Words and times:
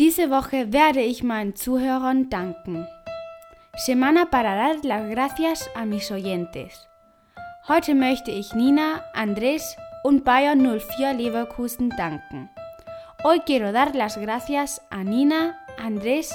Diese 0.00 0.28
Woche 0.28 0.72
werde 0.72 1.00
ich 1.00 1.22
meinen 1.22 1.54
Zuhörern 1.54 2.28
danken. 2.28 2.86
Semana 3.76 4.26
para 4.26 4.56
dar 4.56 4.76
las 4.82 5.08
gracias 5.08 5.70
a 5.76 5.84
mis 5.84 6.10
oyentes. 6.10 6.88
Heute 7.68 7.94
möchte 7.94 8.32
ich 8.32 8.52
Nina, 8.54 9.04
Andrés 9.14 9.62
und 10.02 10.24
Bayern 10.24 10.62
04 10.62 11.12
Leverkusen 11.12 11.90
danken. 11.90 12.50
Hoy 13.22 13.38
quiero 13.46 13.70
dar 13.70 13.94
las 13.94 14.16
gracias 14.18 14.80
a 14.90 15.04
Nina, 15.04 15.56
Andrés 15.78 16.34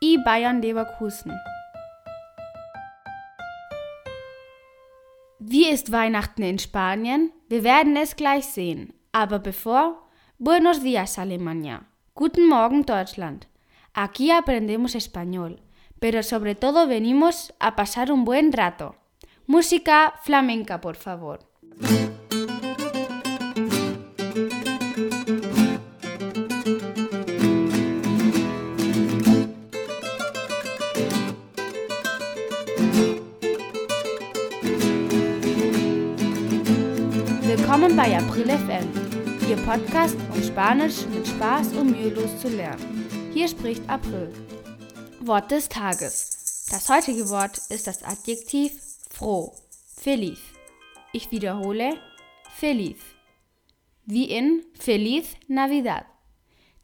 y 0.00 0.18
Bayern 0.24 0.62
Leverkusen. 0.62 1.32
Wie 5.40 5.68
ist 5.68 5.90
Weihnachten 5.90 6.44
in 6.44 6.60
Spanien? 6.60 7.32
Wir 7.48 7.64
werden 7.64 7.96
es 7.96 8.14
gleich 8.14 8.46
sehen. 8.46 8.94
Aber 9.10 9.40
bevor, 9.40 10.08
Buenos 10.40 10.84
días 10.84 11.18
Alemania. 11.18 11.82
Guten 12.18 12.48
Morgen 12.48 12.82
Deutschland. 12.82 13.46
Aquí 13.94 14.32
aprendemos 14.32 14.96
español, 14.96 15.60
pero 16.00 16.24
sobre 16.24 16.56
todo 16.56 16.88
venimos 16.88 17.54
a 17.60 17.76
pasar 17.76 18.10
un 18.10 18.24
buen 18.24 18.50
rato. 18.50 18.96
Música 19.46 20.14
flamenca, 20.24 20.80
por 20.80 20.96
favor. 20.96 21.38
Willkommen 37.46 37.94
bei 37.94 38.16
April 38.16 38.50
FM. 38.50 39.07
Ihr 39.48 39.56
Podcast, 39.56 40.18
um 40.34 40.42
Spanisch 40.42 41.06
mit 41.06 41.26
Spaß 41.26 41.72
und 41.72 41.92
mühelos 41.92 42.38
zu 42.38 42.48
lernen. 42.48 43.30
Hier 43.32 43.48
spricht 43.48 43.88
April. 43.88 44.30
Wort 45.20 45.50
des 45.50 45.70
Tages. 45.70 46.66
Das 46.70 46.86
heutige 46.90 47.30
Wort 47.30 47.56
ist 47.70 47.86
das 47.86 48.02
Adjektiv 48.02 48.78
froh, 49.10 49.54
feliz. 49.96 50.38
Ich 51.14 51.30
wiederhole, 51.30 51.96
feliz. 52.56 52.98
Wie 54.04 54.24
in 54.24 54.64
Feliz 54.78 55.28
Navidad. 55.46 56.04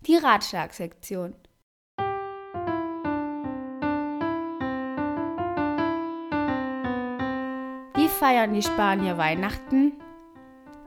Die 0.06 0.16
Ratschlagsektion. 0.16 1.34
Wie 7.94 8.08
feiern 8.08 8.54
die 8.54 8.62
Spanier 8.62 9.18
Weihnachten? 9.18 10.00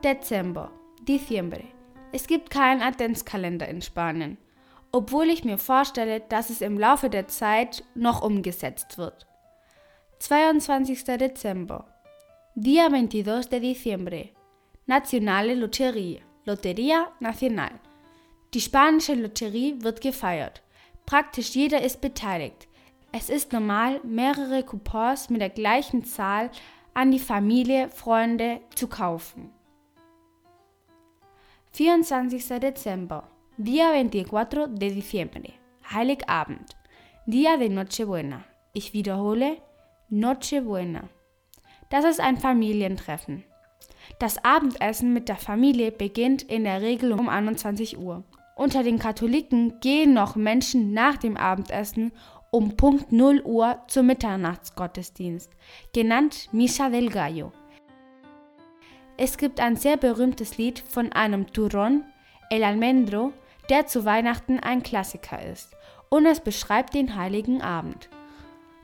Dezember. 0.03 0.71
Diciembre. 1.07 1.63
Es 2.11 2.27
gibt 2.27 2.49
keinen 2.49 2.81
Adventskalender 2.81 3.67
in 3.67 3.81
Spanien, 3.81 4.37
obwohl 4.91 5.29
ich 5.29 5.45
mir 5.45 5.57
vorstelle, 5.57 6.19
dass 6.19 6.49
es 6.49 6.61
im 6.61 6.77
Laufe 6.77 7.09
der 7.09 7.27
Zeit 7.27 7.83
noch 7.95 8.21
umgesetzt 8.21 8.97
wird. 8.97 9.25
22. 10.19 11.03
Dezember. 11.03 11.85
Día 12.55 12.89
22 12.89 13.49
de 13.49 13.59
diciembre. 13.59 14.29
Nationale 14.85 15.53
Lotterie. 15.55 16.21
Loteria 16.45 17.11
Nacional. 17.19 17.71
Die 18.53 18.61
spanische 18.61 19.13
Lotterie 19.13 19.75
wird 19.79 20.01
gefeiert. 20.01 20.61
Praktisch 21.05 21.55
jeder 21.55 21.81
ist 21.81 22.01
beteiligt. 22.01 22.67
Es 23.11 23.29
ist 23.29 23.53
normal, 23.53 24.01
mehrere 24.03 24.63
Coupons 24.63 25.29
mit 25.29 25.39
der 25.39 25.49
gleichen 25.49 26.03
Zahl 26.03 26.49
an 26.93 27.11
die 27.11 27.19
Familie, 27.19 27.89
Freunde 27.89 28.59
zu 28.75 28.87
kaufen. 28.87 29.51
24 31.77 32.59
Dezember, 32.59 33.29
Día 33.55 33.91
24 33.91 34.67
de 34.67 34.89
diciembre, 34.89 35.53
Heiligabend, 35.93 36.75
Día 37.27 37.55
de 37.57 37.69
Nochebuena. 37.69 38.45
Ich 38.73 38.93
wiederhole, 38.93 39.61
Nochebuena. 40.09 41.07
Das 41.91 42.03
ist 42.03 42.19
ein 42.19 42.37
Familientreffen. 42.37 43.43
Das 44.17 44.43
Abendessen 44.43 45.13
mit 45.13 45.29
der 45.29 45.35
Familie 45.35 45.91
beginnt 45.91 46.41
in 46.41 46.63
der 46.63 46.81
Regel 46.81 47.11
um 47.11 47.29
21 47.29 47.99
Uhr. 47.99 48.23
Unter 48.55 48.81
den 48.81 48.97
Katholiken 48.97 49.79
gehen 49.79 50.15
noch 50.15 50.35
Menschen 50.35 50.93
nach 50.93 51.17
dem 51.17 51.37
Abendessen 51.37 52.11
um 52.49 52.75
Punkt 52.75 53.11
0 53.11 53.43
Uhr 53.43 53.83
zum 53.87 54.07
Mitternachtsgottesdienst, 54.07 55.51
genannt 55.93 56.49
Misa 56.51 56.89
del 56.89 57.11
Gallo. 57.11 57.51
Es 59.19 59.37
gibt 59.37 59.59
ein 59.59 59.75
sehr 59.75 59.97
berühmtes 59.97 60.57
Lied 60.57 60.83
von 60.87 61.11
einem 61.11 61.51
Turron, 61.51 62.03
El 62.51 62.63
Almendro, 62.63 63.33
der 63.67 63.87
zu 63.87 64.05
Weihnachten 64.05 64.59
ein 64.59 64.83
Klassiker 64.83 65.43
ist 65.43 65.75
und 66.09 66.27
es 66.27 66.39
beschreibt 66.39 66.93
den 66.93 67.15
heiligen 67.15 67.63
Abend. 67.63 68.09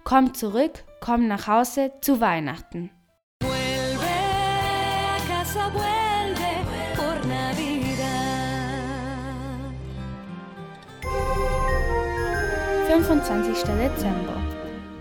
Komm 0.04 0.34
zurück, 0.34 0.84
komm 1.00 1.28
nach 1.28 1.48
Hause 1.48 1.92
zu 2.02 2.20
Weihnachten. 2.20 2.90
25. 12.88 13.64
Dezember. 13.64 14.42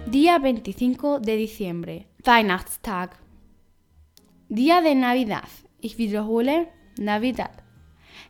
Día 0.07 0.39
25 0.41 1.21
de 1.21 1.37
diciembre. 1.39 2.05
Weihnachtstag. 2.23 3.17
Día 4.55 4.83
de 4.83 4.95
Navidad. 4.95 5.49
Ich 5.81 5.97
wiederhole, 5.97 6.67
Navidad. 6.99 7.53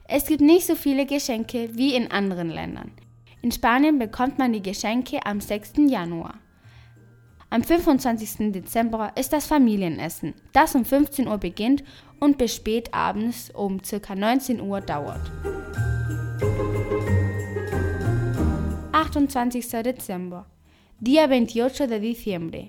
Es 0.07 0.27
gibt 0.27 0.41
nicht 0.41 0.65
so 0.65 0.77
viele 0.77 1.05
Geschenke 1.05 1.71
wie 1.73 1.97
in 1.97 2.13
anderen 2.13 2.49
Ländern. 2.49 2.93
In 3.43 3.51
Spanien 3.51 3.99
bekommt 3.99 4.39
man 4.39 4.53
die 4.53 4.63
Geschenke 4.63 5.27
am 5.27 5.41
6. 5.41 5.73
Januar. 5.89 6.35
Am 7.51 7.65
25. 7.65 8.53
Dezember 8.53 9.11
ist 9.17 9.33
das 9.33 9.47
Familienessen, 9.47 10.35
das 10.53 10.77
um 10.77 10.85
15 10.85 11.27
Uhr 11.27 11.39
beginnt 11.39 11.83
und 12.21 12.39
bis 12.39 12.55
spät 12.55 12.95
abends 12.95 13.51
um 13.51 13.81
ca. 13.83 14.15
19 14.15 14.61
Uhr 14.61 14.81
dauert. 14.81 15.33
28. 18.93 19.69
Dezember. 19.83 20.47
Día 21.01 21.25
28 21.25 21.89
de 21.89 21.99
diciembre. 21.99 22.69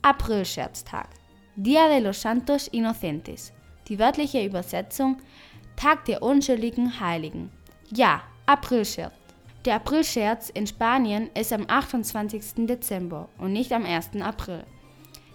Aprilscherztag. 0.00 1.08
Dia 1.56 1.88
de 1.88 2.00
los 2.00 2.20
Santos 2.20 2.66
Inocentes. 2.66 3.52
Die 3.86 4.00
wörtliche 4.00 4.44
Übersetzung 4.44 5.18
Tag 5.76 6.04
der 6.06 6.20
unschuldigen 6.20 6.98
Heiligen. 6.98 7.50
Ja, 7.92 8.22
Aprilscherz. 8.46 9.12
Der 9.64 9.76
Aprilscherz 9.76 10.50
in 10.50 10.66
Spanien 10.66 11.30
ist 11.34 11.52
am 11.52 11.64
28. 11.68 12.66
Dezember 12.66 13.28
und 13.38 13.52
nicht 13.52 13.72
am 13.72 13.84
1. 13.84 14.20
April. 14.20 14.64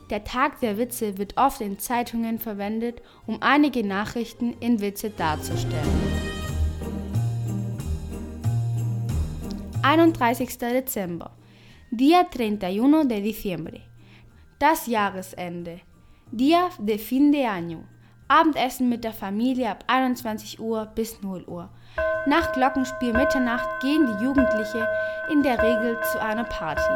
Der 0.09 0.25
Tag 0.25 0.59
der 0.59 0.77
Witze 0.77 1.17
wird 1.17 1.37
oft 1.37 1.61
in 1.61 1.79
Zeitungen 1.79 2.37
verwendet, 2.37 3.01
um 3.25 3.41
einige 3.41 3.87
Nachrichten 3.87 4.53
in 4.59 4.81
Witze 4.81 5.11
darzustellen. 5.11 5.87
31. 9.83 10.57
Dezember. 10.57 11.31
Día 11.91 12.25
31 12.29 13.07
de 13.07 13.21
diciembre. 13.21 13.79
Das 14.59 14.85
Jahresende. 14.85 15.79
Dia 16.31 16.69
de 16.77 16.99
fin 16.99 17.31
de 17.31 17.47
año. 17.47 17.85
Abendessen 18.27 18.87
mit 18.87 19.03
der 19.03 19.13
Familie 19.13 19.67
ab 19.71 19.83
21 19.87 20.59
Uhr 20.59 20.85
bis 20.85 21.23
0 21.23 21.43
Uhr. 21.47 21.69
Nach 22.27 22.51
Glockenspiel 22.51 23.13
Mitternacht 23.13 23.67
gehen 23.81 24.05
die 24.05 24.23
Jugendlichen 24.23 24.85
in 25.31 25.41
der 25.41 25.57
Regel 25.57 25.97
zu 26.11 26.21
einer 26.21 26.43
Party. 26.43 26.93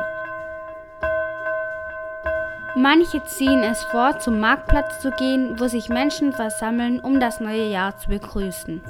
Manche 2.75 3.23
ziehen 3.25 3.63
es 3.63 3.83
vor, 3.85 4.19
zum 4.19 4.39
Marktplatz 4.39 5.01
zu 5.01 5.09
gehen, 5.09 5.59
wo 5.59 5.67
sich 5.67 5.89
Menschen 5.89 6.31
versammeln, 6.31 6.99
um 6.99 7.19
das 7.19 7.39
neue 7.39 7.69
Jahr 7.69 7.97
zu 7.97 8.09
begrüßen. 8.09 8.81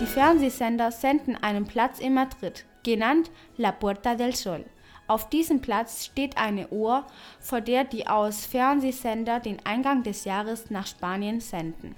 Die 0.00 0.06
Fernsehsender 0.06 0.92
senden 0.92 1.36
einen 1.42 1.66
Platz 1.66 1.98
in 1.98 2.14
Madrid, 2.14 2.64
genannt 2.84 3.32
La 3.56 3.72
Puerta 3.72 4.14
del 4.14 4.32
Sol. 4.36 4.64
Auf 5.08 5.28
diesem 5.28 5.60
Platz 5.60 6.04
steht 6.06 6.36
eine 6.38 6.68
Uhr, 6.68 7.04
vor 7.40 7.60
der 7.60 7.84
die 7.84 8.06
aus 8.06 8.46
Fernsehsender 8.46 9.40
den 9.40 9.58
Eingang 9.64 10.02
des 10.02 10.24
Jahres 10.24 10.70
nach 10.70 10.86
Spanien 10.86 11.40
senden. 11.40 11.94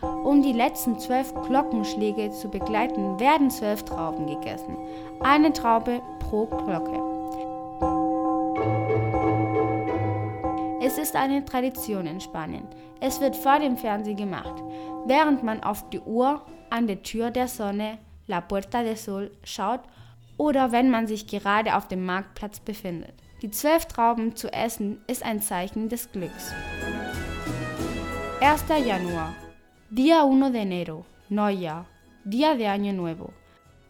Um 0.00 0.42
die 0.42 0.52
letzten 0.52 0.98
zwölf 0.98 1.32
Glockenschläge 1.46 2.30
zu 2.30 2.48
begleiten, 2.48 3.18
werden 3.20 3.50
zwölf 3.50 3.84
Trauben 3.84 4.26
gegessen. 4.26 4.76
Eine 5.20 5.52
Traube 5.52 6.00
pro 6.18 6.46
Glocke. 6.46 7.16
Es 10.82 10.98
ist 10.98 11.16
eine 11.16 11.44
Tradition 11.44 12.06
in 12.06 12.20
Spanien. 12.20 12.66
Es 13.00 13.20
wird 13.20 13.36
vor 13.36 13.58
dem 13.58 13.76
Fernsehen 13.76 14.16
gemacht, 14.16 14.62
während 15.06 15.42
man 15.42 15.62
auf 15.62 15.88
die 15.90 16.00
Uhr 16.00 16.42
an 16.70 16.86
der 16.86 17.02
Tür 17.02 17.30
der 17.30 17.48
Sonne, 17.48 17.98
La 18.26 18.40
Puerta 18.40 18.82
del 18.82 18.96
Sol, 18.96 19.30
schaut 19.44 19.80
oder 20.36 20.72
wenn 20.72 20.90
man 20.90 21.06
sich 21.06 21.26
gerade 21.26 21.76
auf 21.76 21.88
dem 21.88 22.04
Marktplatz 22.04 22.60
befindet. 22.60 23.14
Die 23.42 23.50
zwölf 23.50 23.86
Trauben 23.86 24.34
zu 24.34 24.52
essen 24.52 24.98
ist 25.06 25.22
ein 25.24 25.40
Zeichen 25.40 25.88
des 25.88 26.10
Glücks. 26.12 26.52
1. 28.40 28.64
Januar. 28.84 29.34
Día 29.90 30.22
1 30.22 30.52
de 30.52 30.60
enero. 30.62 31.04
Neujahr. 31.28 31.86
Dia 32.24 32.54
de 32.54 32.66
Año 32.66 32.92
Nuevo. 32.92 33.32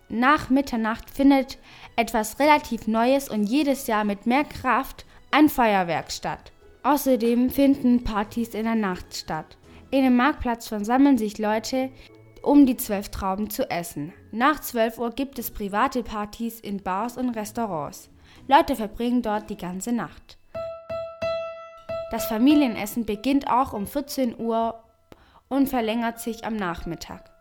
Nach 0.09 0.51
Mitternacht 0.51 1.11
findet 1.11 1.59
etwas 1.97 2.39
relativ 2.39 2.87
Neues 2.87 3.29
und 3.29 3.45
jedes 3.45 3.87
Jahr 3.87 4.05
mit 4.05 4.27
mehr 4.27 4.45
Kraft 4.45 5.05
ein 5.31 5.49
Feuerwerk 5.49 6.13
statt. 6.13 6.53
Außerdem 6.83 7.51
finden 7.51 8.05
Partys 8.05 8.51
in 8.55 8.65
der 8.65 8.77
Nacht 8.77 9.17
statt. 9.17 9.57
In 9.91 10.05
dem 10.05 10.17
Marktplatz 10.17 10.69
versammeln 10.69 11.19
sich 11.19 11.39
Leute, 11.39 11.91
um 12.47 12.65
die 12.65 12.77
zwölf 12.77 13.09
Trauben 13.09 13.51
zu 13.51 13.69
essen. 13.71 14.13
Nach 14.31 14.61
12 14.61 14.99
Uhr 14.99 15.11
gibt 15.11 15.39
es 15.41 15.51
private 15.51 16.05
Partys 16.05 16.61
in 16.61 16.81
Bars 16.81 17.17
und 17.17 17.31
Restaurants. 17.31 18.09
Leute 18.47 18.77
verbringen 18.77 19.21
dort 19.21 19.51
die 19.51 19.57
ganze 19.57 19.91
Nacht. 19.91 20.39
Das 22.13 22.27
Familienessen 22.27 23.05
beginnt 23.05 23.51
auch 23.51 23.73
um 23.73 23.85
14 23.85 24.39
Uhr 24.39 24.81
und 25.49 25.69
verlängert 25.69 26.21
sich 26.21 26.45
am 26.45 26.55
Nachmittag. 26.55 27.33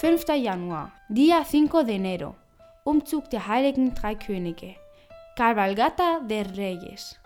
5. 0.00 0.28
Januar, 0.36 0.92
Dia 1.08 1.42
5 1.42 1.84
de 1.84 1.96
enero, 1.96 2.36
Umzug 2.84 3.28
der 3.30 3.48
heiligen 3.48 3.92
drei 3.92 4.14
Könige, 4.14 4.76
Cabalgata 5.34 6.20
de 6.20 6.42
Reyes. 6.42 7.18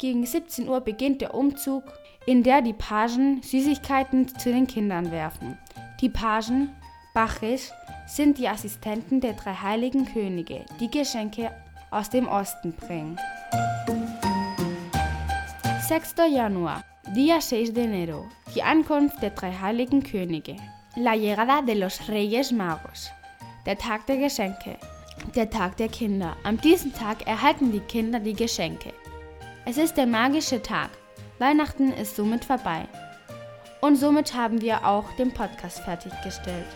Gegen 0.00 0.24
17 0.24 0.66
Uhr 0.66 0.80
beginnt 0.80 1.20
der 1.20 1.34
Umzug, 1.34 1.84
in 2.24 2.42
der 2.42 2.62
die 2.62 2.72
Pagen 2.72 3.42
Süßigkeiten 3.42 4.28
zu 4.28 4.50
den 4.50 4.66
Kindern 4.66 5.10
werfen. 5.10 5.58
Die 6.00 6.08
Pagen, 6.08 6.70
Baches, 7.12 7.70
sind 8.06 8.38
die 8.38 8.48
Assistenten 8.48 9.20
der 9.20 9.34
drei 9.34 9.52
heiligen 9.52 10.06
Könige, 10.06 10.64
die 10.80 10.90
Geschenke 10.90 11.50
aus 11.90 12.08
dem 12.08 12.28
Osten 12.28 12.72
bringen. 12.72 13.18
6. 15.86 16.14
Januar, 16.32 16.82
Día 17.14 17.38
6 17.38 17.74
de 17.74 17.84
enero, 17.84 18.24
die 18.54 18.62
Ankunft 18.62 19.20
der 19.20 19.30
drei 19.30 19.52
heiligen 19.52 20.02
Könige. 20.02 20.56
La 20.96 21.12
llegada 21.12 21.60
de 21.60 21.74
los 21.74 22.08
Reyes 22.08 22.52
Magos, 22.52 23.10
der 23.66 23.76
Tag 23.76 24.06
der 24.06 24.16
Geschenke, 24.16 24.78
der 25.34 25.50
Tag 25.50 25.76
der 25.76 25.88
Kinder. 25.88 26.38
An 26.42 26.56
diesem 26.56 26.94
Tag 26.94 27.26
erhalten 27.26 27.70
die 27.70 27.80
Kinder 27.80 28.18
die 28.18 28.32
Geschenke. 28.32 28.94
Es 29.66 29.76
ist 29.76 29.96
der 29.96 30.06
magische 30.06 30.62
Tag. 30.62 30.90
Weihnachten 31.38 31.92
ist 31.92 32.16
somit 32.16 32.44
vorbei. 32.44 32.88
Und 33.82 33.96
somit 33.96 34.34
haben 34.34 34.60
wir 34.62 34.86
auch 34.86 35.12
den 35.16 35.32
Podcast 35.32 35.80
fertiggestellt. 35.80 36.66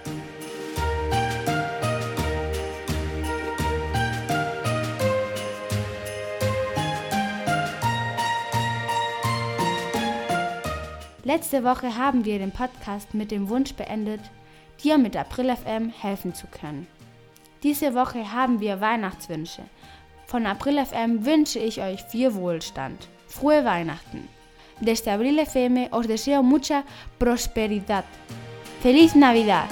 Letzte 11.25 11.65
Woche 11.65 11.97
haben 11.97 12.27
wir 12.27 12.39
den 12.39 12.53
Podcast 12.53 13.15
mit 13.15 13.31
dem 13.31 13.49
Wunsch 13.49 13.73
beendet, 13.73 14.21
dir 14.83 14.99
mit 14.99 15.17
April 15.17 15.57
FM 15.57 15.89
helfen 15.89 16.35
zu 16.35 16.47
können. 16.47 16.87
Diese 17.63 17.95
Woche 17.95 18.31
haben 18.31 18.61
wir 18.61 18.83
Weihnachtswünsche. 18.83 19.63
Von 20.27 20.47
April 20.47 20.85
FM 20.85 21.25
wünsche 21.25 21.59
ich 21.59 21.81
euch 21.81 22.03
viel 22.05 22.35
Wohlstand. 22.35 23.09
Frohe 23.29 23.65
Weihnachten. 23.65 24.29
Desde 24.81 25.13
Abril 25.13 25.45
FM 25.45 25.89
os 25.93 26.07
deseo 26.07 26.43
mucha 26.43 26.85
prosperidad. 27.19 28.05
¡Feliz 28.83 29.15
Navidad! 29.15 29.69